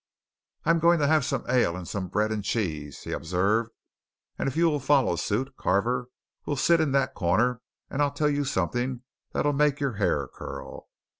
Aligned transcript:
"I'm 0.65 0.79
going 0.79 0.97
to 0.97 1.05
have 1.05 1.23
some 1.23 1.45
ale 1.47 1.75
and 1.77 1.87
some 1.87 2.07
bread 2.07 2.31
and 2.31 2.43
cheese," 2.43 3.01
he 3.03 3.11
observed, 3.11 3.69
"and 4.35 4.49
if 4.49 4.57
you'll 4.57 4.79
follow 4.79 5.15
suit, 5.15 5.55
Carver, 5.57 6.07
we'll 6.43 6.55
sit 6.55 6.81
in 6.81 6.91
that 6.93 7.13
corner, 7.13 7.61
and 7.87 8.01
I'll 8.01 8.09
tell 8.09 8.25
you 8.27 8.43
something 8.43 9.03
that'll 9.33 9.53
make 9.53 9.79
your 9.79 9.97
hair 9.97 10.27
curl. 10.29 10.87